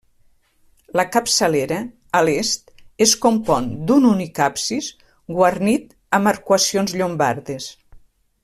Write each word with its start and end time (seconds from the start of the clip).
La 0.99 1.03
capçalera, 1.15 1.77
a 2.19 2.21
l'est, 2.29 2.73
es 3.07 3.13
compon 3.27 3.69
d'un 3.91 4.09
únic 4.15 4.43
absis 4.49 4.89
guarnit 5.37 5.97
amb 6.19 6.33
arcuacions 6.37 6.97
llombardes. 7.03 7.73